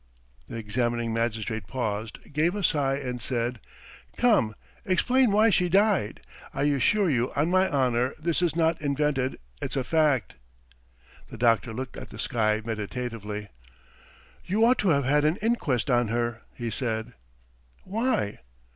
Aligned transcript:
The 0.47 0.55
examining 0.55 1.13
magistrate 1.13 1.67
paused, 1.67 2.17
gave 2.33 2.55
a 2.55 2.63
sigh 2.63 2.95
and 2.95 3.21
said: 3.21 3.59
"Come, 4.17 4.55
explain 4.83 5.29
why 5.31 5.51
she 5.51 5.69
died. 5.69 6.21
I 6.55 6.63
assure 6.63 7.07
you 7.07 7.31
on 7.35 7.51
my 7.51 7.69
honour, 7.69 8.15
this 8.17 8.41
is 8.41 8.55
not 8.55 8.81
invented, 8.81 9.37
it's 9.61 9.75
a 9.75 9.83
fact." 9.83 10.33
The 11.29 11.37
doctor 11.37 11.71
looked 11.71 11.97
at 11.97 12.09
the 12.09 12.17
sky 12.17 12.63
meditatively. 12.65 13.49
"You 14.43 14.65
ought 14.65 14.79
to 14.79 14.89
have 14.89 15.05
had 15.05 15.23
an 15.23 15.35
inquest 15.37 15.87
on 15.91 16.07
her," 16.07 16.41
he 16.55 16.71
said. 16.71 17.13
"Why?" 17.83 18.39